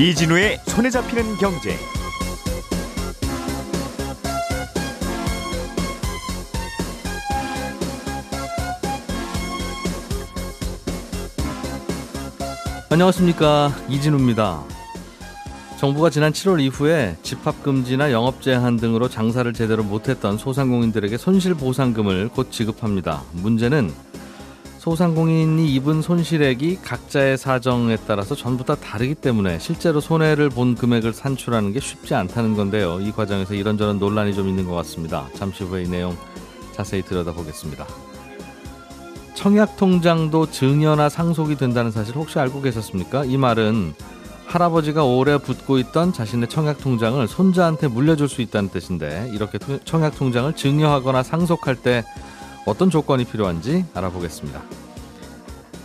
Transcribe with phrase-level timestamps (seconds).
[0.00, 1.76] 이진우의 손에 잡히는 경제.
[12.88, 14.64] 안녕하십니까 이진우입니다.
[15.78, 23.22] 정부가 지난 7월 이후에 집합금지나 영업제한 등으로 장사를 제대로 못했던 소상공인들에게 손실보상금을 곧 지급합니다.
[23.32, 23.92] 문제는
[24.80, 31.74] 소상공인이 입은 손실액이 각자의 사정에 따라서 전부 다 다르기 때문에 실제로 손해를 본 금액을 산출하는
[31.74, 32.98] 게 쉽지 않다는 건데요.
[32.98, 35.28] 이 과정에서 이런저런 논란이 좀 있는 것 같습니다.
[35.34, 36.16] 잠시 후에 이 내용
[36.72, 37.86] 자세히 들여다보겠습니다.
[39.34, 43.26] 청약 통장도 증여나 상속이 된다는 사실 혹시 알고 계셨습니까?
[43.26, 43.92] 이 말은
[44.46, 50.50] 할아버지가 오래 붓고 있던 자신의 청약 통장을 손자한테 물려줄 수 있다는 뜻인데 이렇게 청약 통장을
[50.54, 52.02] 증여하거나 상속할 때
[52.70, 54.62] 어떤 조건이 필요한지 알아보겠습니다.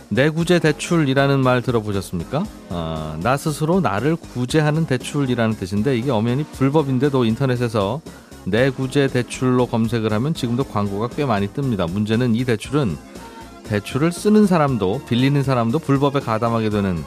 [0.08, 2.44] 내구제 대출이라는 말 들어보셨습니까?
[2.70, 8.00] 어, 나 스스로 나를 구제하는 대출이라는 뜻인데 이게 엄연히 불법인데도 인터넷에서
[8.44, 11.90] 내구제 대출로 검색을 하면 지금도 광고가 꽤 많이 뜹니다.
[11.90, 12.96] 문제는 이 대출은
[13.64, 17.02] 대출을 쓰는 사람도 빌리는 사람도 불법에 가담하게 되는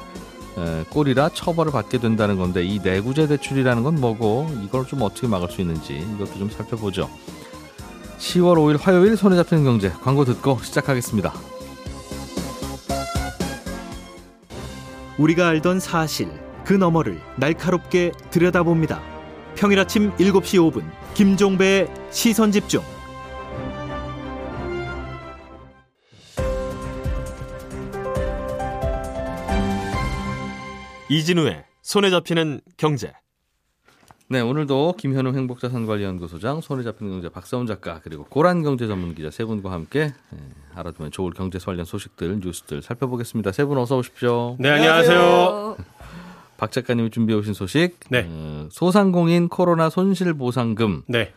[0.58, 5.50] 에, 꼴이라 처벌을 받게 된다는 건데 이 내구제 대출이라는 건 뭐고 이걸 좀 어떻게 막을
[5.50, 7.10] 수 있는지 이것도 좀 살펴보죠.
[8.20, 11.34] 10월 5일 화요일 손에 잡히는 경제 광고 듣고 시작하겠습니다.
[15.18, 16.30] 우리가 알던 사실
[16.64, 19.02] 그 너머를 날카롭게 들여다봅니다.
[19.56, 22.82] 평일 아침 7시 5분 김종배의 시선 집중.
[31.10, 33.12] 이진우의 손에 잡히는 경제.
[34.32, 39.44] 네, 오늘도 김현우 행복자산관리연구소장, 손에 잡히는 경제 박사훈 작가, 그리고 고란 경제 전문 기자 세
[39.44, 40.40] 분과 함께 예,
[40.76, 43.52] 알아두면 좋을 경제 관련 소식들, 뉴스들 살펴보겠습니다.
[43.52, 44.56] 세 분 어서 오십시오.
[44.60, 45.78] 네, 안녕하세요.
[46.58, 47.96] 박 작가님이 준비해 오신 소식.
[48.10, 48.28] 네.
[48.30, 51.02] 어, 소상공인 코로나 손실 보상금.
[51.08, 51.34] 네.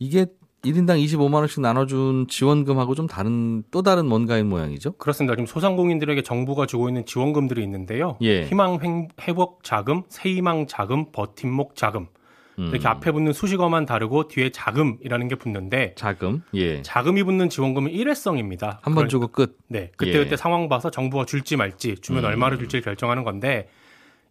[0.00, 0.26] 이게
[0.64, 4.92] 1인당 25만 원씩 나눠준 지원금하고 좀 다른 또 다른 뭔가인 모양이죠?
[4.92, 5.34] 그렇습니다.
[5.36, 8.16] 지금 소상공인들에게 정부가 주고 있는 지원금들이 있는데요.
[8.22, 8.44] 예.
[8.44, 8.78] 희망
[9.22, 12.06] 회복 자금, 새희망 자금, 버팀목 자금.
[12.58, 16.42] 음, 이렇게 앞에 붙는 수식어만 다르고 뒤에 자금이라는 게 붙는데 자금.
[16.54, 16.82] 예.
[16.82, 18.80] 자금이 붙는 지원금은 일회성입니다.
[18.82, 19.58] 한번 그러니까- 주고 끝.
[19.68, 19.92] 네.
[19.96, 20.36] 그때그때 예.
[20.36, 22.28] 상황 봐서 정부가 줄지 말지, 주면 음.
[22.30, 23.68] 얼마를 줄지 결정하는 건데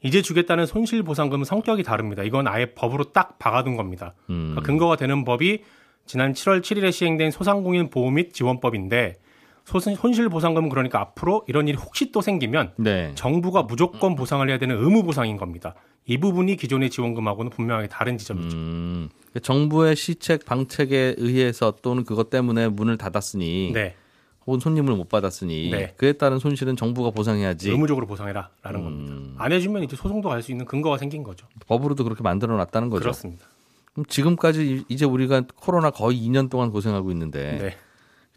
[0.03, 2.21] 이제 주겠다는 손실 보상금은 성격이 다릅니다.
[2.23, 4.13] 이건 아예 법으로 딱 박아둔 겁니다.
[4.29, 4.49] 음.
[4.51, 5.63] 그러니까 근거가 되는 법이
[6.07, 9.17] 지난 7월 7일에 시행된 소상공인 보호 및 지원법인데
[9.65, 13.11] 손실 보상금은 그러니까 앞으로 이런 일이 혹시 또 생기면 네.
[13.15, 15.75] 정부가 무조건 보상을 해야 되는 의무 보상인 겁니다.
[16.05, 18.55] 이 부분이 기존의 지원금하고는 분명하게 다른 지점이죠.
[18.55, 19.09] 음,
[19.41, 23.93] 정부의 시책 방책에 의해서 또는 그것 때문에 문을 닫았으니 네,
[24.45, 25.93] 혹은 손님을 못 받았으니 네.
[25.97, 27.69] 그에 따른 손실은 정부가 보상해야지.
[27.69, 28.83] 의무적으로 보상해라라는 음.
[28.83, 29.43] 겁니다.
[29.43, 31.45] 안 해주면 이제 소송도 갈 수 있는 근거가 생긴 거죠.
[31.67, 33.01] 법으로도 그렇게 만들어 놨다는 거죠.
[33.01, 33.45] 그렇습니다.
[33.97, 37.77] 그럼 지금까지 이제 우리가 코로나 거의 2년 동안 고생하고 있는데 네.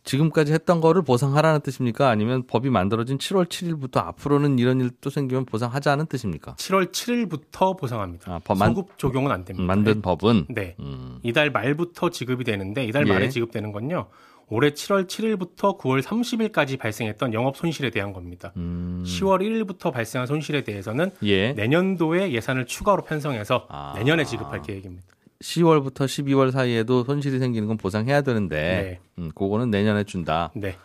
[0.05, 2.09] 지금까지 했던 거를 보상하라는 뜻입니까?
[2.09, 6.55] 아니면 법이 만들어진 7월 7일부터 앞으로는 이런 일 또 생기면 보상하자는 뜻입니까?
[6.55, 8.33] 7월 7일부터 보상합니다.
[8.33, 9.67] 아, 법 만- 소급 적용은 안 됩니다.
[9.67, 10.77] 만든 법은 네.
[10.81, 13.13] 음, 이달 말부터 지급이 되는데 이달 예.
[13.13, 14.07] 말에 지급되는 건요.
[14.49, 18.53] 올해 7월 7일부터 9월 30일까지 발생했던 영업 손실에 대한 겁니다.
[18.57, 21.53] 음, 10월 1일부터 발생한 손실에 대해서는 예.
[21.53, 23.93] 내년도에 예산을 추가로 편성해서 아.
[23.97, 25.05] 내년에 지급할 계획입니다.
[25.43, 30.51] 10월부터 12월 사이에도 손실이 생기는 건 보상해야 되는데 음, 그거는 내년에 준다.
[30.55, 30.77] 네.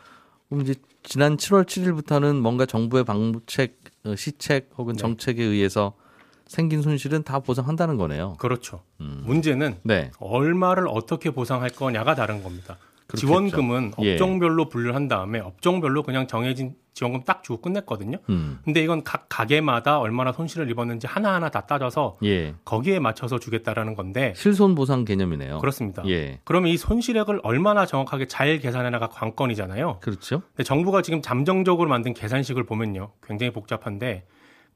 [0.50, 5.00] 그럼 이제 지난 7월 7일부터는 뭔가 정부의 방책, 어, 시책 혹은 네.
[5.00, 5.94] 정책에 의해서
[6.48, 8.36] 생긴 손실은 다 보상한다는 거네요.
[8.40, 8.82] 그렇죠.
[9.02, 9.24] 음.
[9.26, 10.12] 문제는 네.
[10.20, 12.78] 얼마를 어떻게 보상할 거냐가 다른 겁니다.
[13.08, 13.28] 그렇겠죠.
[13.28, 14.14] 지원금은 예.
[14.14, 18.18] 업종별로 분류를 한 다음에 업종별로 그냥 정해진 지원금 딱 주고 끝냈거든요.
[18.30, 18.60] 음.
[18.64, 22.56] 근데 이건 각 가게마다 얼마나 손실을 입었는지 하나하나 다 따져서 예.
[22.64, 25.60] 거기에 맞춰서 주겠다라는 건데 실손 보상 개념이네요.
[25.60, 26.04] 그렇습니다.
[26.08, 26.40] 예.
[26.46, 30.00] 그러면 이 손실액을 얼마나 정확하게 잘 계산해나가 관건이잖아요.
[30.00, 30.42] 그렇죠.
[30.56, 33.12] 근데 정부가 지금 잠정적으로 만든 계산식을 보면요.
[33.22, 34.26] 굉장히 복잡한데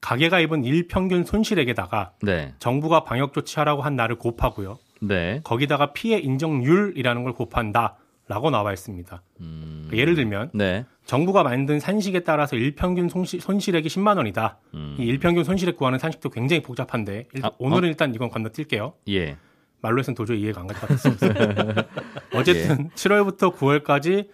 [0.01, 2.53] 가게가 입은 일평균 손실액에다가 네.
[2.59, 4.77] 정부가 방역 조치하라고 한 날을 곱하고요.
[5.01, 5.39] 네.
[5.45, 7.97] 거기다가 피해 인정률이라는 걸 곱한다
[8.29, 9.21] 라고 나와 있습니다.
[9.41, 9.71] 음.
[9.87, 10.85] 그러니까 예를 들면 네.
[11.05, 14.59] 정부가 만든 산식에 따라서 일평균 손실, 손실액이 10만 원이다.
[14.75, 14.95] 음.
[14.99, 18.93] 이 일평균 손실액 구하는 산식도 굉장히 복잡한데 일- 아, 오늘은 일단 이건 건너뛸게요.
[19.09, 19.35] 예.
[19.81, 21.87] 말로 해서는 도저히 이해가 안 갈 것 같습니다.
[22.35, 24.27] 어쨌든 7월부터 9월까지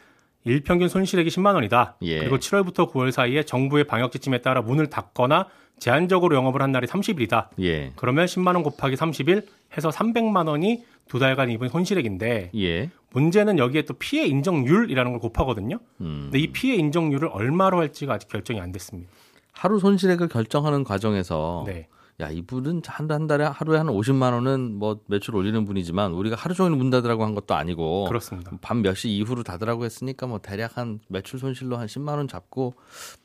[0.44, 1.96] 일평균 손실액이 10만 원이다.
[2.02, 2.20] 예.
[2.20, 5.48] 그리고 7월부터 9월 사이에 정부의 방역 지침에 따라 문을 닫거나
[5.80, 7.48] 제한적으로 영업을 한 날이 30일이다.
[7.62, 7.94] 예.
[7.96, 9.46] 그러면 10만 원 곱하기 30일
[9.78, 12.90] 해서 300만 원이 두 달간 입은 손실액인데 예.
[13.16, 15.80] 문제는 여기에 또 피해 인정률이라는 걸 곱하거든요.
[16.02, 16.20] 음.
[16.26, 19.10] 근데 이 피해 인정률을 얼마로 할지가 아직 결정이 안 됐습니다.
[19.54, 21.88] 하루 손실액을 결정하는 과정에서 네.
[22.22, 26.54] 야 이분은 한, 한 달에 하루에 한 50만 원은 뭐 매출 올리는 분이지만 우리가 하루
[26.54, 28.52] 종일 문 닫으라고 한 것도 아니고 그렇습니다.
[28.62, 32.76] 밤 몇 시 이후로 닫으라고 했으니까 뭐 대략 한 매출 손실로 한 10만 원 잡고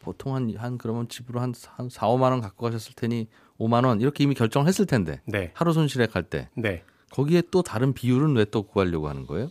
[0.00, 3.28] 보통 한, 한 그러면 집으로 한, 한 4, 5만 원 갖고 가셨을 테니
[3.60, 5.50] 5만 원 이렇게 이미 결정을 했을 텐데 네.
[5.54, 6.82] 하루 손실액 할 때 네.
[7.10, 9.50] 거기에 또 다른 비율은 왜 또 구하려고 하는 거예요?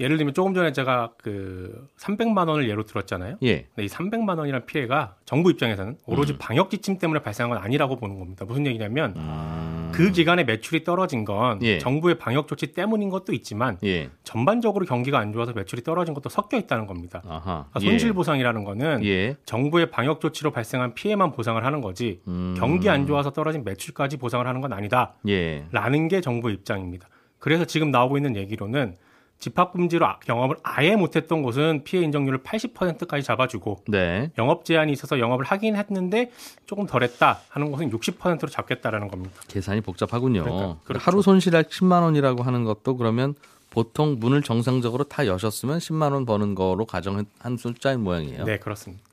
[0.00, 3.38] 예를 들면 조금 전에 제가 그 300만 원을 예로 들었잖아요.
[3.42, 3.62] 예.
[3.74, 6.38] 근데 이 300만 원이라는 피해가 정부 입장에서는 오로지 음.
[6.38, 8.44] 방역 지침 때문에 발생한 건 아니라고 보는 겁니다.
[8.44, 9.22] 무슨 얘기냐면 음.
[9.92, 11.78] 그 기간에 매출이 떨어진 건 예.
[11.78, 14.10] 정부의 방역 조치 때문인 것도 있지만 예.
[14.24, 17.20] 전반적으로 경기가 안 좋아서 매출이 떨어진 것도 섞여 있다는 겁니다.
[17.22, 19.36] 그러니까 손실 보상이라는 거는 예.
[19.44, 22.54] 정부의 방역 조치로 발생한 피해만 보상을 하는 거지 음.
[22.58, 26.08] 경기 안 좋아서 떨어진 매출까지 보상을 하는 건 아니다라는 예.
[26.08, 27.08] 게 정부 입장입니다.
[27.38, 28.96] 그래서 지금 나오고 있는 얘기로는
[29.38, 34.30] 집합금지로 아- 영업을 아예 못했던 곳은 피해 인정률을 80%까지 잡아주고 네.
[34.38, 36.30] 영업 제한이 있어서 영업을 하긴 했는데
[36.66, 39.34] 조금 덜했다 하는 곳은 60%로 잡겠다라는 겁니다.
[39.48, 40.42] 계산이 복잡하군요.
[40.42, 41.04] 그러니까, 그렇죠.
[41.04, 43.34] 하루 손실액 10만 원이라고 하는 것도 그러면
[43.70, 47.26] 보통 문을 정상적으로 다 여셨으면 10만 원 버는 거로 가정한
[47.58, 48.44] 숫자인 모양이에요.
[48.44, 49.04] 네, 그렇습니다.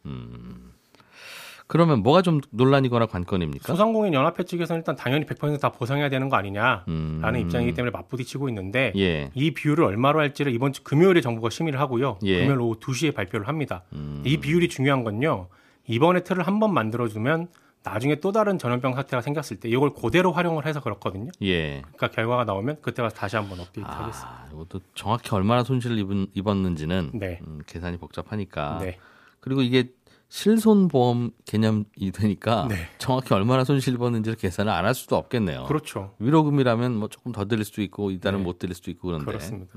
[1.67, 3.65] 그러면 뭐가 좀 논란이거나 관건입니까?
[3.65, 7.35] 소상공인 연합회 측에서는 일단 당연히 100%다 보상해야 되는 거 아니냐라는 음.
[7.35, 9.31] 입장이기 때문에 맞부딪히고 있는데 예.
[9.33, 12.19] 이 비율을 얼마로 할지를 이번 주 금요일에 정부가 심의를 하고요.
[12.23, 12.41] 예.
[12.41, 13.83] 금요일 오후 2시에 발표를 합니다.
[13.93, 14.21] 음.
[14.25, 15.47] 이 비율이 중요한 건요.
[15.87, 17.47] 이번에 틀을 한 번 만들어 주면
[17.83, 21.31] 나중에 또 다른 전염병 사태가 생겼을 때 이걸 그대로 활용을 해서 그렇거든요.
[21.43, 21.81] 예.
[21.81, 24.27] 그러니까 결과가 나오면 그때 가서 다시 한번 업데이트하겠습니다.
[24.27, 27.39] 아, 이것도 정확히 얼마나 손실을 입은, 입었는지는 네.
[27.47, 28.79] 음, 계산이 복잡하니까.
[28.81, 28.97] 네.
[29.39, 29.89] 그리고 이게
[30.29, 32.75] 실손보험 개념이 되니까 네.
[32.97, 35.63] 정확히 얼마나 손실 입었는지를 계산을 안 할 수도 없겠네요.
[35.65, 36.13] 그렇죠.
[36.19, 38.43] 위로금이라면 뭐 조금 더 드릴 수도 있고 이달은 네.
[38.43, 39.73] 못 드릴 수도 있고 그런데 그렇습니다.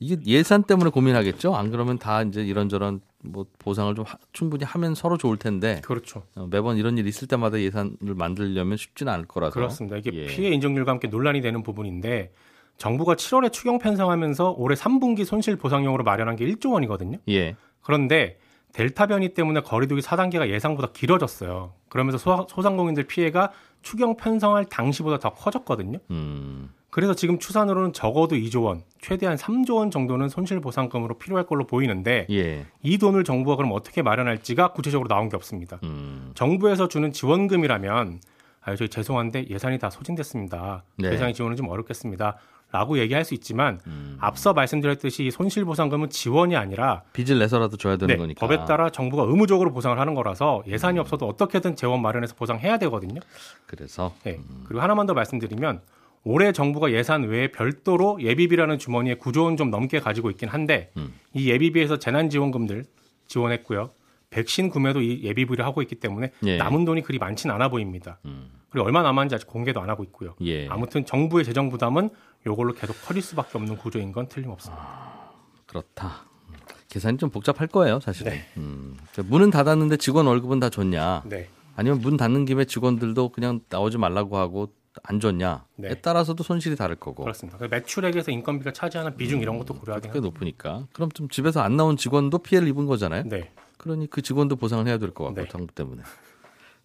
[0.00, 1.56] 이게 예산 때문에 고민하겠죠.
[1.56, 6.22] 안 그러면 다 이제 이런저런 뭐 보상을 좀 하- 충분히 하면 서로 좋을 텐데 그렇죠.
[6.36, 9.96] 어, 매번 이런 일 있을 때마다 예산을 만들려면 쉽지는 않을 거라서 그렇습니다.
[9.96, 10.26] 이게 예.
[10.26, 12.32] 피해 인정률과 함께 논란이 되는 부분인데
[12.76, 17.18] 정부가 7월에 추경 편성하면서 올해 3분기 손실 보상용으로 마련한 게 1조 원이거든요.
[17.28, 17.56] 예.
[17.82, 18.38] 그런데
[18.72, 21.72] 델타 변이 때문에 거리두기 4단계가 예상보다 길어졌어요.
[21.88, 25.98] 그러면서 소, 소상공인들 피해가 추경 편성할 당시보다 더 커졌거든요.
[26.10, 26.70] 음.
[26.90, 32.26] 그래서 지금 추산으로는 적어도 2조 원, 최대한 3조 원 정도는 손실 보상금으로 필요할 걸로 보이는데
[32.30, 32.66] 예.
[32.82, 35.78] 이 돈을 정부가 그럼 어떻게 마련할지가 구체적으로 나온 게 없습니다.
[35.84, 36.32] 음.
[36.34, 38.20] 정부에서 주는 지원금이라면
[38.62, 40.84] 아, 저희 죄송한데 예산이 다 소진됐습니다.
[40.96, 41.12] 네.
[41.12, 42.36] 예산이 지원은 좀 어렵겠습니다.
[42.70, 44.18] 라고 얘기할 수 있지만 음.
[44.20, 48.44] 앞서 말씀드렸듯이 이 손실보상금은 지원이 아니라 빚을 내서라도 줘야 되는 네, 거니까.
[48.44, 48.48] 음.
[48.48, 53.20] 법에 따라 정부가 의무적으로 보상을 하는 거라서 예산이 없어도 어떻게든 재원 마련해서 보상해야 되거든요.
[53.66, 54.38] 그래서 네.
[54.64, 55.80] 그리고 하나만 더 말씀드리면
[56.24, 61.14] 올해 정부가 예산 외에 별도로 예비비라는 주머니에 9조 원 좀 넘게 가지고 있긴 한데 음.
[61.32, 62.84] 이 예비비에서 재난지원금들
[63.28, 63.90] 지원했고요.
[64.30, 66.56] 백신 구매도 이 예비비를 하고 있기 때문에 예.
[66.58, 68.18] 남은 돈이 그리 많진 않아 보입니다.
[68.26, 68.50] 음.
[68.70, 70.34] 그리고 얼마 남았는지 아직 공개도 안 하고 있고요.
[70.42, 70.68] 예.
[70.68, 72.10] 아무튼 정부의 재정 부담은
[72.46, 75.30] 요걸로 계속 커질 수밖에 없는 구조인 건 틀림없습니다.
[75.66, 76.26] 그렇다.
[76.48, 76.54] 음.
[76.88, 78.32] 계산이 좀 복잡할 거예요, 사실은.
[78.32, 78.46] 네.
[78.58, 78.98] 음.
[79.24, 81.22] 문은 닫았는데 직원 월급은 다 줬냐?
[81.26, 81.48] 네.
[81.76, 84.72] 아니면 문 닫는 김에 직원들도 그냥 나오지 말라고 하고
[85.04, 85.94] 안 줬냐에 네.
[86.00, 87.22] 따라서도 손실이 다를 거고.
[87.22, 87.56] 그렇습니다.
[87.56, 90.20] 그 매출액에서 인건비가 차지하는 비중 이런 것도 고려하긴 꽤.
[90.20, 90.86] 높으니까.
[90.92, 93.22] 그럼 좀 집에서 안 나온 직원도 피해를 입은 거잖아요.
[93.26, 93.52] 네.
[93.78, 95.48] 그러니 그 직원도 보상을 해야 될 것 같고 네.
[95.48, 96.02] 정부 때문에.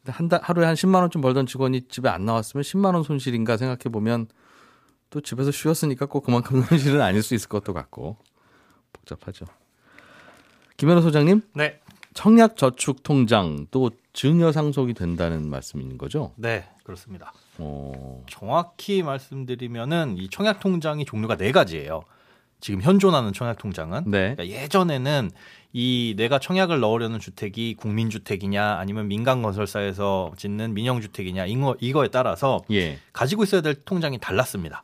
[0.04, 3.58] 근데 한 달, 하루에 한 10만 원쯤 벌던 직원이 집에 안 나왔으면 10만 원 손실인가
[3.58, 4.28] 생각해 보면
[5.10, 8.18] 또 집에서 쉬었으니까 꼭 그만큼 손실은 아닐 수 있을 것도 같고
[8.94, 9.46] 복잡하죠.
[10.78, 11.80] 김현우 소장님, 네.
[12.14, 16.34] 청약 저축 통장도 증여 상속이 된다는 말씀인 거죠?
[16.36, 17.34] 네, 그렇습니다.
[17.58, 22.04] 어, 정확히 말씀드리면은 이 청약 통장이 종류가 네 가지예요.
[22.64, 24.36] 지금 현존하는 청약 통장은 네.
[24.36, 25.32] 그러니까 예전에는
[25.74, 33.00] 이 내가 청약을 넣으려는 주택이 국민주택이냐 아니면 민간 건설사에서 짓는 민영주택이냐 이거, 이거에 따라서 예.
[33.12, 34.84] 가지고 있어야 될 통장이 달랐습니다.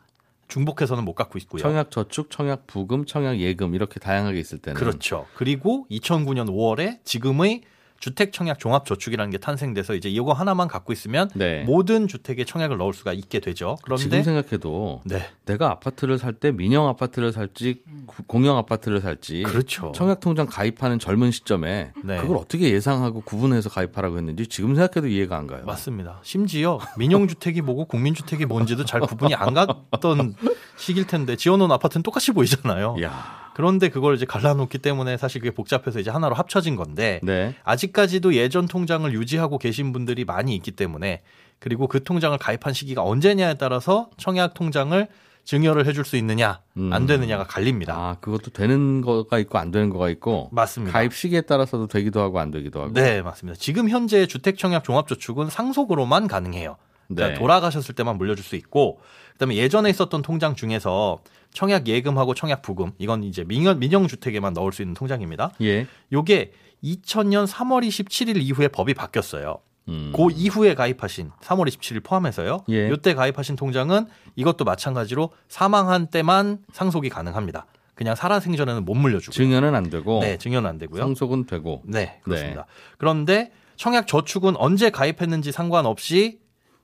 [0.49, 1.61] 중복해서는 못 갖고 있고요.
[1.61, 5.25] 청약 저축, 청약 부금, 청약 예금 이렇게 다양하게 있을 때는 그렇죠.
[5.35, 7.61] 그리고 2009년 5월에 지금의
[7.99, 11.63] 주택 청약 종합 저축이라는 게 탄생돼서 이제 이거 하나만 갖고 있으면 네.
[11.63, 13.75] 모든 주택에 청약을 넣을 수가 있게 되죠.
[13.83, 19.43] 지금 그런데 생각해도 네, 내가 아파트를 살 때 민영 아파트를 살지 구- 공영 아파트를 살지
[19.43, 19.91] 그렇죠.
[19.93, 22.17] 청약 통장 가입하는 젊은 시점에 네.
[22.21, 25.65] 그걸 어떻게 예상하고 구분해서 가입하라고 했는지 지금 생각해도 이해가 안 가요.
[25.65, 26.19] 맞습니다.
[26.23, 30.35] 심지어 민영 주택이 뭐고 국민 주택이 뭔지도 잘 구분이 안 갔던
[30.77, 32.95] 시기일 텐데 지어놓은 아파트는 똑같이 보이잖아요.
[33.01, 38.33] 야, 그런데 그걸 이제 갈라놓기 때문에 사실 그게 복잡해서 이제 하나로 합쳐진 건데 네, 아직까지도
[38.35, 41.23] 예전 통장을 유지하고 계신 분들이 많이 있기 때문에
[41.59, 45.05] 그리고 그 통장을 가입한 시기가 언제냐에 따라서 청약 통장을
[45.43, 46.93] 증여를 해줄 수 있느냐 음.
[46.93, 47.95] 안 되느냐가 갈립니다.
[47.97, 50.93] 아, 그것도 되는 거가 있고 안 되는 거가 있고 맞습니다.
[50.93, 52.93] 가입 시기에 따라서도 되기도 하고 안 되기도 하고.
[52.93, 53.59] 네, 맞습니다.
[53.59, 56.77] 지금 현재 주택청약 종합저축은 상속으로만 가능해요.
[57.09, 57.33] 그러니까 네.
[57.33, 59.01] 돌아가셨을 때만 물려줄 수 있고,
[59.33, 61.19] 그다음에 예전에 있었던 통장 중에서
[61.53, 65.51] 청약 예금하고 청약 부금 이건 이제 민영 민영 주택에만 넣을 수 있는 통장입니다.
[65.61, 65.87] 예.
[66.11, 66.53] 요게
[66.83, 69.59] 2000년 3월 27일 이후에 법이 바뀌었어요.
[69.89, 70.13] 음.
[70.15, 72.63] 그 이후에 가입하신 3월 27일 포함해서요.
[72.69, 72.89] 예.
[72.89, 77.65] 요때 가입하신 통장은 이것도 마찬가지로 사망한 때만 상속이 가능합니다.
[77.95, 79.33] 그냥 살아 생전에는 못 물려주고.
[79.33, 81.01] 증여는 안 되고 네, 증여는 안 되고요.
[81.01, 81.81] 상속은 되고.
[81.85, 82.65] 네, 그렇습니다.
[82.97, 86.39] 그런데 청약 저축은 언제 가입했는지 상관없이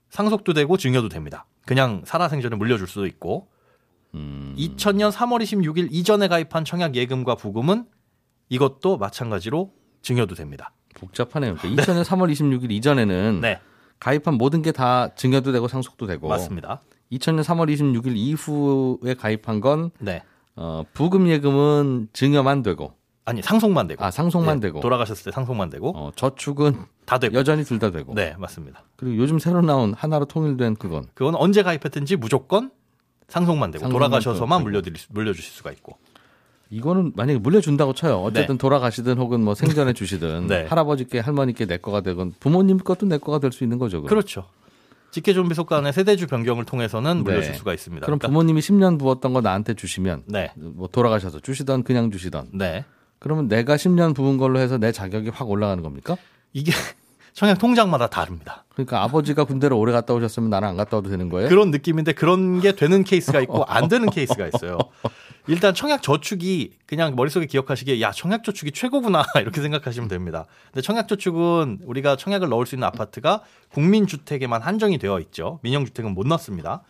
[0.10, 1.46] 상속도 되고 증여도 됩니다.
[1.66, 3.48] 그냥 살아 생전에 물려줄 수도 있고
[4.16, 4.56] 음.
[4.58, 7.86] 2000년 3월 26일 이전에 가입한 청약 예금과 부금은
[8.50, 10.72] 이것도 마찬가지로 증여도 됩니다.
[10.96, 11.56] 복잡하네요.
[11.56, 13.60] 그러니까 2000년 3월 26일 이전에는 네,
[14.00, 16.82] 가입한 모든 게 다 증여도 되고 상속도 되고 맞습니다.
[17.12, 20.24] 2000년 3월 26일 이후에 가입한 건 네.
[20.56, 22.94] 어, 부금 예금은 증여만 되고
[23.26, 27.34] 아니 상속만 되고 아 상속만 네, 되고 돌아가셨을 때 상속만 되고 어, 저축은 다 되고
[27.36, 28.84] 여전히 둘 다 되고 네 맞습니다.
[28.96, 32.72] 그리고 요즘 새로 나온 하나로 통일된 그건 그건 언제 가입했든지 무조건
[33.28, 34.64] 상속만 되고 상속만 돌아가셔서만.
[34.64, 35.98] 물려드릴 수- 물려주실 수가 있고
[36.70, 38.18] 이거는 만약에 물려준다고 쳐요.
[38.18, 40.66] 어쨌든 돌아가시든 혹은 뭐 생전에 주시든 네.
[40.66, 43.98] 할아버지께 할머니께 내 거가 되건 부모님 것도 내 거가 될 수 있는 거죠.
[44.02, 44.10] 그럼.
[44.10, 44.46] 그렇죠.
[45.12, 47.58] 직계존비속 간의 세대주 변경을 통해서는 물려줄 네.
[47.58, 48.06] 수가 있습니다.
[48.06, 52.84] 그럼 그러니까- 부모님이 10년 부었던 거 나한테 주시면 네, 뭐 돌아가셔서 주시던 그냥 주시던 네.
[53.20, 56.18] 그러면 내가 10년 부은 걸로 해서 내 자격이 확 올라가는 겁니까?
[56.52, 56.74] 이게
[57.36, 58.64] 청약 통장마다 다릅니다.
[58.74, 61.50] 그러니까 아버지가 군대를 오래 갔다 오셨으면 나는 안 갔다 와도 되는 거예요?
[61.50, 64.78] 그런 느낌인데 그런 게 되는 케이스가 있고 안 되는 케이스가 있어요.
[65.48, 70.46] 일단 청약 저축이 그냥 머릿속에 기억하시기에 야 청약 저축이 최고구나 이렇게 생각하시면 됩니다.
[70.72, 73.42] 근데 청약 저축은 우리가 청약을 넣을 수 있는 아파트가
[73.74, 75.60] 국민주택에만 한정이 되어 있죠.
[75.62, 76.84] 민영주택은 못 넣습니다.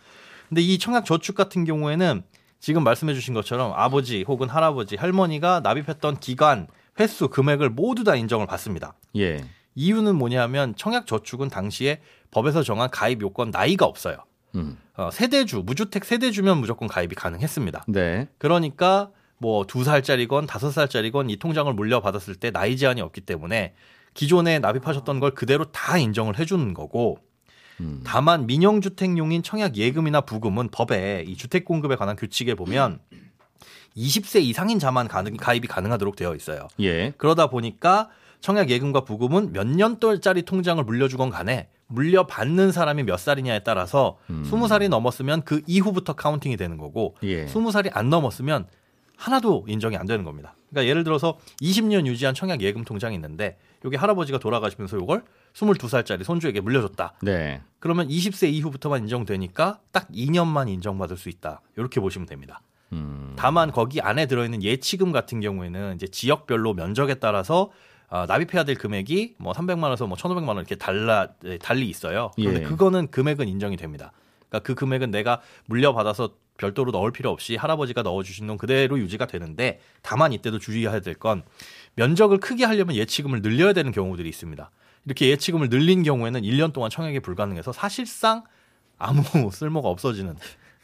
[0.48, 2.22] 근데 이 청약 저축 같은 경우에는
[2.60, 6.68] 지금 말씀해 주신 것처럼 아버지 혹은 할아버지 할머니가 납입했던 기간
[7.00, 8.94] 횟수 금액을 모두 다 인정을 받습니다.
[9.16, 9.44] 예.
[9.76, 12.00] 이유는 뭐냐면 청약 저축은 당시에
[12.32, 14.16] 법에서 정한 가입 요건 나이가 없어요.
[14.56, 14.78] 음.
[14.96, 17.84] 어, 세대주, 무주택 세대주면 무조건 가입이 가능했습니다.
[17.88, 18.26] 네.
[18.38, 23.74] 그러니까 뭐 두 살짜리건 다섯 살짜리건 이 통장을 물려받았을 때 나이 제한이 없기 때문에
[24.14, 27.18] 기존에 납입하셨던 걸 그대로 다 인정을 해주는 거고
[27.80, 28.00] 음.
[28.04, 32.98] 다만 민영주택용인 청약 예금이나 부금은 법에 이 주택 공급에 관한 규칙에 보면
[33.94, 36.68] 20세 이상인 자만 가능, 가입이 가능하도록 되어 있어요.
[36.80, 37.12] 예.
[37.18, 38.08] 그러다 보니까
[38.40, 44.44] 청약 예금과 부금은 몇 년짜리 통장을 물려주건 간에 물려받는 사람이 몇 살이냐에 따라서 음.
[44.50, 47.46] 20살이 넘었으면 그 이후부터 카운팅이 되는 거고 예.
[47.46, 48.66] 20살이 안 넘었으면
[49.16, 50.56] 하나도 인정이 안 되는 겁니다.
[50.70, 55.22] 그러니까 예를 들어서 20년 유지한 청약 예금 통장이 있는데 여기 할아버지가 돌아가시면서 이걸
[55.54, 57.14] 22살짜리 손주에게 물려줬다.
[57.22, 57.62] 네.
[57.78, 61.62] 그러면 20세 이후부터만 인정되니까 딱 2년만 인정받을 수 있다.
[61.76, 62.60] 이렇게 보시면 됩니다.
[62.92, 63.32] 음.
[63.36, 67.70] 다만 거기 안에 들어있는 예치금 같은 경우에는 이제 지역별로 면적에 따라서
[68.08, 72.30] 어, 납입해야 될 금액이 뭐 300만 원에서 뭐 1,500만 원 이렇게 달라 네, 달리 있어요.
[72.36, 72.64] 그런데 예.
[72.64, 74.12] 그거는 금액은 인정이 됩니다.
[74.48, 79.80] 그러니까 그 금액은 내가 물려받아서 별도로 넣을 필요 없이 할아버지가 넣어주신 돈 그대로 유지가 되는데
[80.02, 81.42] 다만 이때도 주의해야 될 건
[81.96, 84.70] 면적을 크게 하려면 예치금을 늘려야 되는 경우들이 있습니다.
[85.04, 88.44] 이렇게 예치금을 늘린 경우에는 1년 동안 청약이 불가능해서 사실상
[88.98, 89.22] 아무
[89.52, 90.36] 쓸모가 없어지는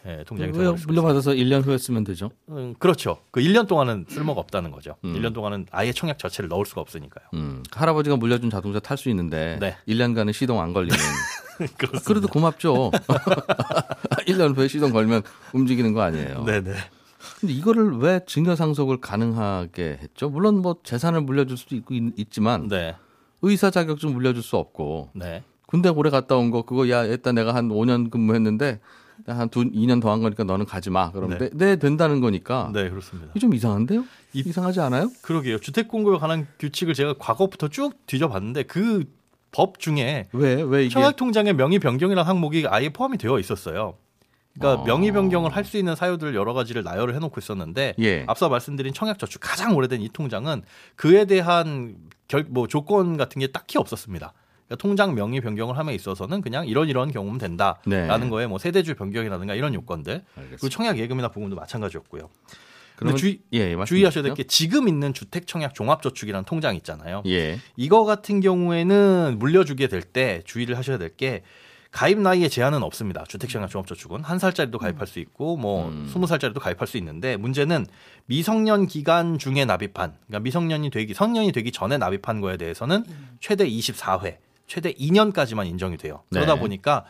[0.06, 0.86] 예, 수가 있습니다.
[0.86, 2.30] 물려받아서 1년 후에 쓰면 되죠.
[2.48, 3.18] 음, 그렇죠.
[3.30, 4.96] 그 1년 동안은 쓸모가 없다는 거죠.
[5.04, 5.14] 음.
[5.14, 7.24] 1년 동안은 아예 청약 자체를 넣을 수가 없으니까요.
[7.34, 7.62] 음.
[7.72, 9.76] 할아버지가 물려준 자동차 탈 수 있는데 네.
[9.88, 10.98] 1년간은 시동 안 걸리면
[11.78, 12.00] 그렇습니다.
[12.06, 12.90] 그래도 고맙죠.
[14.26, 16.44] 1년 후에 시동 걸면 움직이는 거 아니에요.
[16.44, 16.72] 네네.
[17.40, 20.28] 근데 이거를 왜 증여 상속을 가능하게 했죠?
[20.28, 22.96] 물론 뭐 재산을 물려줄 수도 있고 있, 지만 네.
[23.42, 25.42] 의사 자격증 물려줄 수 없고 네.
[25.66, 28.80] 군대 오래 갔다 온 거 그거 야 일단 내가 한 5년 근무했는데
[29.26, 31.10] 한 두, 2년 더 한 거니까 너는 가지 마.
[31.12, 31.48] 그러면 네.
[31.50, 33.32] 네, 네 된다는 거니까 네, 그렇습니다.
[33.38, 34.04] 좀 이상한데요?
[34.32, 35.10] 이- 이상하지 않아요?
[35.22, 35.58] 그러게요.
[35.58, 39.04] 주택 공급에 관한 규칙을 제가 과거부터 쭉 뒤져봤는데 그
[39.54, 43.98] 법 중에 왜 왜 이게 청약 통장의 명의 변경이라는 항목이 아예 포함이 되어 있었어요.
[44.58, 44.86] 그러니까 아.
[44.86, 48.24] 명의 변경을 할 수 있는 사유들 여러 가지를 나열을 해놓고 있었는데 예.
[48.28, 50.62] 앞서 말씀드린 청약 저축 가장 오래된 이 통장은
[50.96, 51.96] 그에 대한
[52.28, 54.32] 결, 뭐 조건 같은 게 딱히 없었습니다.
[54.72, 58.28] 그러니까 통장 명의 변경을 함에 있어서는 그냥 이런 이런 경우면 된다라는 네.
[58.30, 60.74] 거에 뭐 세대주 변경이라든가 이런 요건들 그리고 알겠습니다.
[60.74, 62.30] 청약 예금이나 부금도 마찬가지였고요.
[62.96, 64.34] 그러면 주의- 예, 주의하셔야 될.
[64.34, 67.22] 게 지금 있는 주택 청약 종합저축이라는 통장 있잖아요.
[67.26, 67.58] 예.
[67.76, 71.42] 이거 같은 경우에는 물려주게 될 때 주의를 하셔야 될 게
[71.90, 73.22] 가입 나이에 제한은 없습니다.
[73.28, 76.08] 주택청약 종합저축은 한 살짜리도 가입할 수 있고 뭐 음.
[76.10, 77.84] 스무 살짜리도 가입할 수 있는데 문제는
[78.24, 83.04] 미성년 기간 중에 납입한 그러니까 미성년이 되기 성년이 되기 전에 납입한 거에 대해서는
[83.40, 84.36] 최대 24회,
[84.72, 86.22] 최대 2년까지만 인정이 돼요.
[86.30, 86.60] 그러다 네.
[86.60, 87.04] 보니까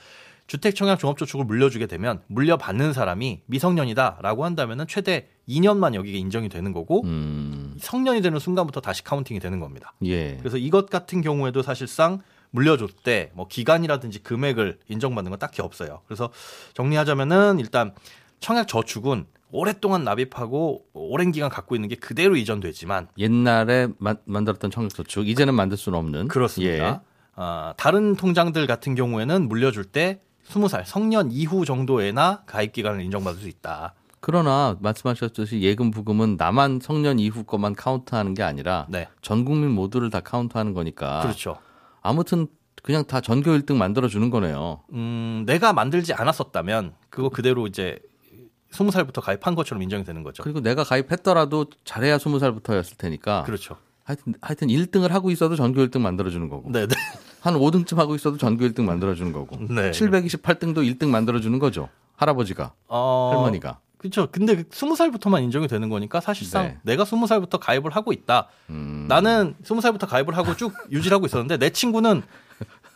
[0.49, 7.04] 주택 청약 종합저축을 물려주게 되면 물려받는 사람이 미성년이다라고 한다면은 최대 2년만 여기가 인정이 되는 거고
[7.04, 9.95] 음, 성년이 되는 순간부터 다시 counting이 되는 겁니다.
[10.04, 10.38] 예.
[10.38, 16.00] 그래서 이것 같은 경우에도 사실상 물려줄 때 뭐 기간이라든지 금액을 인정받는 건 딱히 없어요.
[16.07, 16.31] 그래서
[16.75, 17.95] 정리하자면은 일단
[18.40, 25.28] 청약 저축은 오랫동안 납입하고 오랜 기간 갖고 있는 게 그대로 이전되지만 옛날에 마- 만들었던 청약저축
[25.28, 26.88] 이제는 만들 수는 없는 그렇습니다.
[26.88, 27.12] 예.
[27.35, 33.49] 아, 다른 통장들 같은 경우에는 물려줄 때 20살 성년 이후 정도에나 가입 기간을 인정받을 수
[33.49, 33.95] 있다.
[34.21, 39.09] 그러나 말씀하셨듯이 예금 부금은 나만 성년 이후 것만 카운트하는 게 아니라 네.
[39.21, 41.59] 전 국민 모두를 다 카운트하는 거니까 그렇죠.
[42.03, 42.47] 아무튼
[42.83, 44.83] 그냥 다 전교 1등 만들어 주는 거네요.
[44.93, 47.99] 음, 내가 만들지 않았었다면 그거 그대로 이제
[48.73, 50.43] 20살부터 가입한 것처럼 인정이 되는 거죠.
[50.43, 53.77] 그리고 내가 가입했더라도 잘해야 20살부터였을 테니까 그렇죠.
[54.05, 56.71] 하여튼 하여튼 1등을 하고 있어도 전교 1등 만들어 주는 거고.
[56.71, 56.95] 네, 네.
[57.41, 59.57] 한 5등쯤 하고 있어도 전교 1등 만들어 주는 거고.
[59.73, 59.91] 네.
[59.91, 61.89] 728등도 1등 만들어 주는 거죠.
[62.17, 63.81] 할아버지가, 어, 할머니가.
[64.03, 64.29] 그렇죠.
[64.33, 66.79] 근데 그 20살부터만 인정이 되는 거니까 사실상 네.
[66.83, 68.49] 내가 20살부터 가입을 하고 있다.
[68.71, 69.07] 음.
[69.09, 72.23] 나는 20살부터 가입을 하고 쭉 유지를 하고 있었는데 내 친구는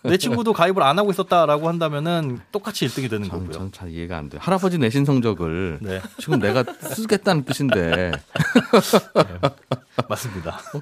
[0.03, 3.53] 내 친구도 가입을 안 하고 있었다라고 한다면은 똑같이 1등이 되는 저는, 거고요.
[3.53, 4.37] 저는 잘 이해가 안 돼.
[4.37, 8.12] 요 할아버지 내신 성적을 네, 지금 내가 쓰겠다는 뜻인데
[10.09, 10.59] 맞습니다.
[10.71, 10.81] 그,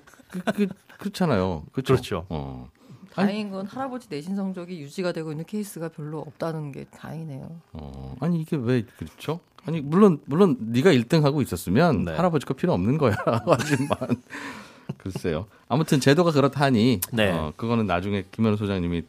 [0.52, 0.66] 그,
[0.98, 1.64] 그 렇잖아요.
[1.72, 1.94] 그렇죠.
[1.94, 2.26] 그렇죠.
[2.28, 2.68] 어.
[3.16, 7.48] 아니- 다행인 건 할아버지 내신 성적이 유지가 되고 있는 케이스가 별로 없다는 게 다행이네요.
[7.74, 9.38] 어, 아니 이게 왜 그렇죠?
[9.66, 12.12] 아니 물론 물론 네가 1등 하고 있었으면 네.
[12.14, 13.14] 할아버지 거 필요 없는 거야.
[13.46, 13.88] 하지만
[15.04, 15.46] 글쎄요.
[15.68, 17.30] 아무튼 제도가 그렇다니 네.
[17.30, 19.02] 어, 그거는 나중에 김현우 소장님이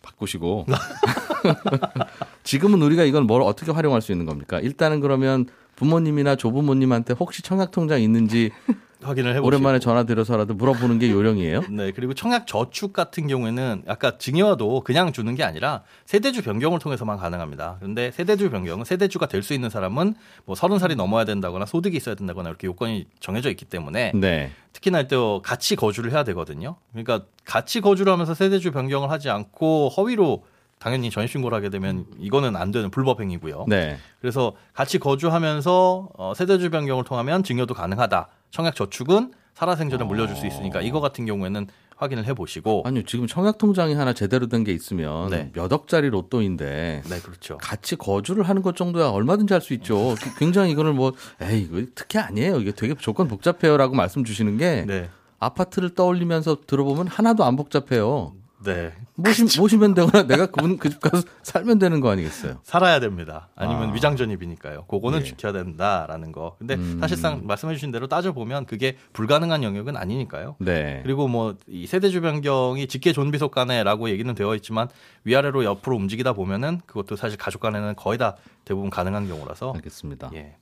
[0.00, 0.66] 바꾸시고
[2.44, 4.60] 지금은 우리가 이건 뭘 어떻게 활용할 수 있는 겁니까?
[4.60, 5.46] 일단은 그러면
[5.80, 8.50] 부모님이나 조부모님한테 혹시 청약 통장 있는지
[9.02, 9.46] 확인을 해보시고.
[9.46, 11.62] 오랜만에 전화 드려서라도 물어보는 게 요령이에요.
[11.70, 17.16] 네, 그리고 청약 저축 같은 경우에는 아까 증여도 그냥 주는 게 아니라 세대주 변경을 통해서만
[17.16, 17.76] 가능합니다.
[17.80, 22.14] 그런데 세대주 변경은 세대주가 될 수 있는 사람은 뭐 서른 살이 넘어야 된다거나 소득이 있어야
[22.14, 24.50] 된다거나 이렇게 요건이 정해져 있기 때문에 네.
[24.74, 26.76] 특히나 또 같이 거주를 해야 되거든요.
[26.92, 30.44] 그러니까 같이 거주를 하면서 세대주 변경을 하지 않고 허위로
[30.80, 33.66] 당연히 전입신고를 하게 되면 이거는 안 되는 불법 행위고요.
[33.68, 33.98] 네.
[34.20, 38.28] 그래서 같이 거주하면서 어, 세대주 변경을 통하면 증여도 가능하다.
[38.50, 41.66] 청약 저축은 살아생전에 물려줄 수 있으니까 이거 같은 경우에는
[41.96, 43.02] 확인을 해보시고 아니요.
[43.04, 45.50] 지금 청약 통장이 하나 제대로 된 게 있으면 네.
[45.52, 47.58] 몇 억짜리 로또인데 네 그렇죠.
[47.58, 50.14] 같이 거주를 하는 것 정도야 얼마든지 할 수 있죠.
[50.18, 51.12] 그- 굉장히 이거를 뭐
[51.42, 52.56] 에이 이거 특혜 아니에요.
[52.58, 58.32] 이게 되게 조건 복잡해요라고 말씀 주시는 게 네, 아파트를 떠올리면서 들어보면 하나도 안 복잡해요.
[58.62, 62.58] 네 모시, 모시면 되거나 내가 그분 그 집 가서 살면 되는 거 아니겠어요?
[62.62, 63.48] 살아야 됩니다.
[63.54, 63.92] 아니면 아.
[63.92, 64.84] 위장 전입이니까요.
[64.84, 65.24] 그거는 예.
[65.24, 66.56] 지켜야 된다라는 거.
[66.58, 66.98] 근데 음.
[67.00, 70.56] 사실상 말씀해 주신 대로 따져 보면 그게 불가능한 영역은 아니니까요.
[70.58, 71.00] 네.
[71.02, 74.88] 그리고 뭐 이 세대주 변경이 직계 존비속 간에라고 얘기는 되어 있지만
[75.24, 80.30] 위아래로 옆으로 움직이다 보면은 그것도 사실 가족 간에는 거의 다 대부분 가능한 경우라서 알겠습니다.
[80.34, 80.56] 예.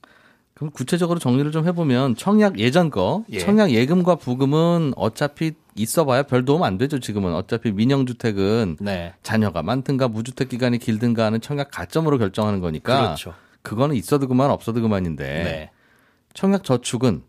[0.59, 3.39] 그럼 구체적으로 정리를 좀 해보면 청약 예전 거 예.
[3.39, 6.99] 청약 예금과 부금은 어차피 있어봐야 별 도움 안 되죠.
[6.99, 9.13] 지금은 어차피 민영 주택은 네.
[9.23, 13.33] 자녀가 많든가 무주택 기간이 길든가 하는 청약 가점으로 결정하는 거니까 그렇죠.
[13.61, 15.71] 그거는 있어도 그만 없어도 그만인데 네.
[16.33, 17.23] 청약 저축은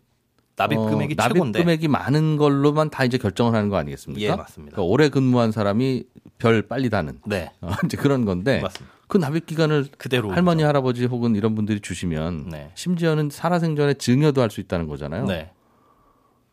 [0.57, 1.59] 납입 어, 금액이 납입 최고인데.
[1.61, 4.21] 금액이 많은 걸로만 다 이제 결정을 하는 거 아니겠습니까?
[4.21, 4.75] 예, 맞습니다.
[4.75, 6.03] 그러니까 오래 근무한 사람이
[6.37, 7.49] 별 빨리 다는 네.
[7.61, 8.93] 어, 이제 그런 건데 맞습니다.
[9.11, 12.71] 그 납입 기간을 그대로 할머니 할아버지 혹은 이런 분들이 주시면 네.
[12.75, 15.25] 심지어는 살아생전에 증여도 할 수 있다는 거잖아요.
[15.25, 15.51] 네.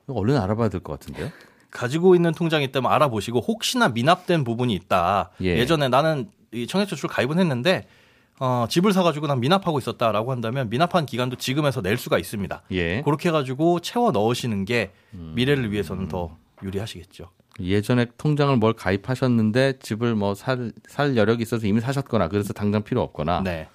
[0.09, 1.31] 얼른 알아봐야 될 것 같은데요.
[1.71, 5.31] 가지고 있는 통장이 있다면 알아보시고 혹시나 미납된 부분이 있다.
[5.43, 5.57] 예.
[5.57, 5.67] 예.
[5.67, 7.87] 전에 나는 이 청약저축 가입은 했는데
[8.41, 12.63] 어, 집을 사가지고 난 미납하고 있었다라고 한다면 미납한 기간도 지금에서 낼 수가 있습니다.
[12.73, 13.03] 예.
[13.03, 17.31] 그렇게 해가지고 채워 넣으시는 게 미래를 위해서는 더 유리하시겠죠.
[17.61, 23.03] 예전에 통장을 뭘 가입하셨는데 집을 뭐 살 살 여력이 있어서 이미 사셨거나 그래서 당장 필요
[23.03, 23.69] 없거나 네,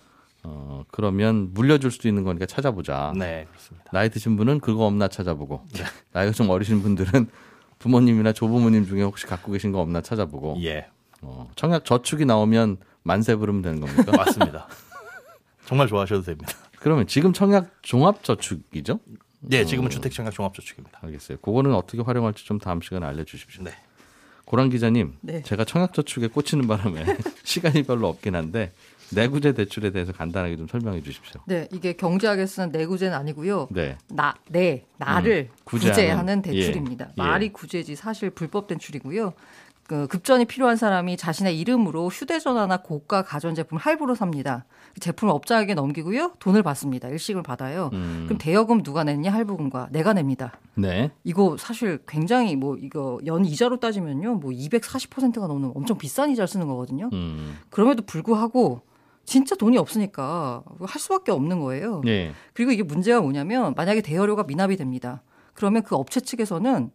[0.43, 3.13] 어, 그러면 물려줄 수도 있는 거니까 찾아보자.
[3.17, 3.89] 네 그렇습니다.
[3.91, 5.62] 나이 드신 분은 그거 없나 찾아보고
[6.13, 7.28] 나이가 좀 어리신 분들은
[7.80, 10.88] 부모님이나 조부모님 중에 혹시 갖고 계신 거 없나 찾아보고 예,
[11.22, 14.12] 어, 청약 저축이 나오면 만세 부르면 되는 겁니까?
[14.15, 14.67] 맞습니다.
[15.65, 16.52] 정말 좋아하셔도 됩니다.
[16.80, 19.00] 그러면 지금 청약 종합 저축이죠?
[19.43, 20.99] 네, 지금은 주택청약 종합저축입니다.
[21.01, 21.38] 알겠어요.
[21.39, 23.63] 그거는 어떻게 활용할지 좀 다음 시간에 알려주십시오.
[23.63, 23.71] 네,
[24.45, 25.41] 고란 기자님, 네.
[25.43, 27.06] 제가 청약 저축에 꽂히는 바람에
[27.43, 28.71] 시간이 별로 없긴 한데
[29.12, 31.41] 내구재 대출에 대해서 간단하게 좀 설명해 주십시오.
[31.45, 33.67] 네, 이게 경제학에 쓰는 내구제는 아니고요.
[33.71, 33.97] 네.
[34.10, 37.06] 나, 내, 나를 음, 구제하는, 구제하는 대출입니다.
[37.06, 37.21] 예, 예.
[37.21, 39.34] 말이 구제지 사실 불법 대출이고요.
[39.86, 44.65] 그 급전이 필요한 사람이 자신의 이름으로 휴대전화나 고가 가전제품을 할부로 삽니다.
[44.93, 46.34] 그 제품을 업자에게 넘기고요.
[46.39, 47.10] 돈을 받습니다.
[47.10, 47.89] 일식을 받아요.
[47.93, 49.32] 음, 그럼 대여금 누가 냈냐?
[49.34, 50.54] 할부금과 내가 냅니다.
[50.76, 51.12] 네.
[51.24, 54.36] 이거 사실 굉장히 뭐 이거 연 이자로 따지면요.
[54.36, 57.10] 뭐 240%가 넘는 엄청 비싼 이자를 쓰는 거거든요.
[57.12, 58.82] 음, 그럼에도 불구하고
[59.26, 62.02] 진짜 돈이 없으니까 할 수밖에 없는 거예요.
[62.08, 62.34] 예.
[62.54, 65.24] 그리고 이게 문제가 뭐냐면 만약에 대여료가 미납이 됩니다.
[65.54, 66.91] 그러면 그 업체 측에서는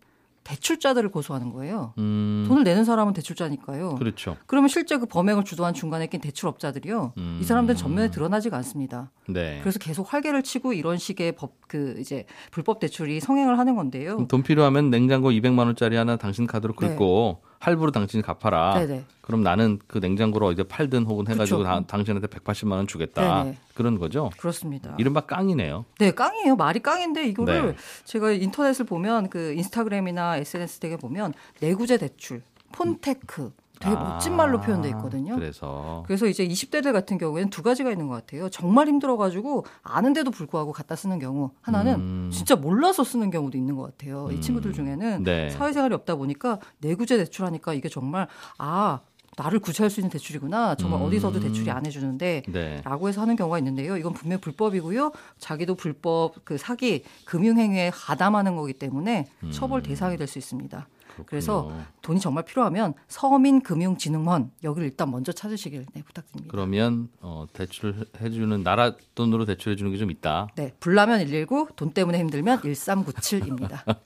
[0.48, 1.92] 대출자들을 고소하는 거예요.
[1.98, 2.46] 음.
[2.48, 3.96] 돈을 내는 사람은 대출자니까요.
[3.96, 4.36] 그렇죠.
[4.46, 7.12] 그러면 실제 그 범행을 주도한 중간에 낀 대출업자들이요.
[7.18, 7.38] 음.
[7.40, 9.10] 이 사람들은 전면에 드러나지가 않습니다.
[9.28, 9.60] 네.
[9.60, 14.26] 그래서 계속 활개를 치고 이런 식의 법그 이제 불법 대출이 성행을 하는 건데요.
[14.28, 16.88] 돈 필요하면 냉장고 200만 원짜리 하나 당신 카드로 네.
[16.88, 18.74] 긁고 할부로 당신이 갚아라.
[18.80, 19.04] 네네.
[19.20, 21.62] 그럼 나는 그 냉장고를 어디 팔든 혹은 해가지고.
[21.64, 23.44] 다- 당신한테 180만 원 주겠다.
[23.44, 23.56] 네네.
[23.74, 24.30] 그런 거죠.
[24.38, 24.94] 그렇습니다.
[24.98, 25.84] 이른바 깡이네요.
[25.98, 26.56] 네, 깡이에요.
[26.56, 27.76] 말이 깡인데 이거를 네.
[28.04, 34.60] 제가 인터넷을 보면 그 인스타그램이나 SNS 등에 보면 내구재 대출, 폰테크 되게 아, 멋진 말로
[34.60, 35.34] 표현돼 있거든요.
[35.36, 38.48] 그래서 그래서 이제 20대들 같은 경우에는 두 가지가 있는 것 같아요.
[38.48, 42.30] 정말 힘들어가지고 아는데도 불구하고 갖다 쓰는 경우 하나는 음.
[42.32, 44.28] 진짜 몰라서 쓰는 경우도 있는 것 같아요.
[44.32, 45.50] 이 친구들 중에는 네.
[45.50, 48.26] 사회생활이 없다 보니까 내구재 대출하니까 이게 정말
[48.58, 49.00] 아
[49.36, 50.74] 나를 구제할 수 있는 대출이구나.
[50.74, 51.06] 정말 음.
[51.06, 52.80] 어디서도 대출이 안 해주는데 네.
[52.84, 53.96] 라고 해서 하는 경우가 있는데요.
[53.96, 55.12] 이건 분명 불법이고요.
[55.38, 60.88] 자기도 불법 그 사기 금융행위에 가담하는 거기 때문에 처벌 대상이 될 수 있습니다.
[61.26, 61.84] 그래서 음.
[62.02, 66.50] 돈이 정말 필요하면 서민금융진흥원 여기를 일단 먼저 찾으시길 네, 부탁드립니다.
[66.50, 70.48] 그러면 어, 대출을 해주는 나라 돈으로 대출해 주는 게 좀 있다.
[70.54, 73.82] 네, 불나면 119, 돈 때문에 힘들면 1397입니다.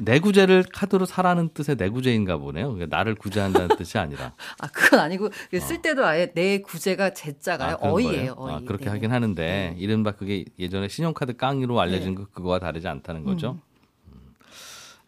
[0.00, 2.72] 내구재를 카드로 사라는 뜻의 내구재인가 보네요.
[2.72, 4.32] 그러니까 나를 구제한다는 뜻이 아니라.
[4.60, 5.28] 아, 그건 아니고
[5.60, 7.76] 쓸 때도 아예 내 구제가 제자가요.
[7.80, 8.34] 아, 어이예요.
[8.34, 8.34] 거예요?
[8.38, 8.64] 아, 어이.
[8.64, 8.90] 그렇게 네.
[8.92, 12.22] 하긴 하는데 이른바 그게 예전에 신용카드 깡이로 알려진 네.
[12.22, 13.52] 그 그거와 다르지 않다는 거죠.
[13.52, 13.60] 음,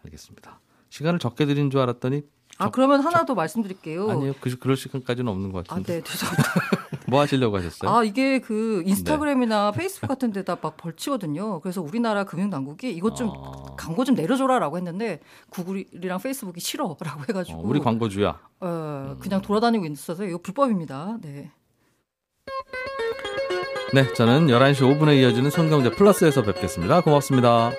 [0.09, 0.61] 알겠습니다.
[0.91, 2.23] 시간을 적게 드린 줄 알았더니
[2.59, 4.11] 아, 그러면 하나 더 말씀드릴게요.
[4.11, 4.35] 아니요.
[4.41, 5.95] 그, 그럴 시간까지는 없는 것 아, 같은데.
[5.95, 6.53] 네, 죄송합니다.
[7.07, 7.91] 뭐 하시려고 하셨어요?
[7.91, 8.91] 아, 이게 그 네.
[8.91, 11.61] 인스타그램이나 페이스북 같은 데다 막 벌치거든요.
[11.61, 13.77] 그래서 우리나라 금융당국이 이것 좀 어.
[13.77, 18.41] 광고 좀 내려줘라라고 했는데 구글이랑 페이스북이 싫어라고 해가지고 어, 우리 광고주야.
[18.61, 21.19] 어, 그냥 돌아다니고 있어서 이거 불법입니다.
[21.23, 21.53] 네.
[23.95, 27.01] 네, 저는 11시 5분에 이어지는 손경제 플러스에서 뵙겠습니다.
[27.01, 27.71] 고맙습니다.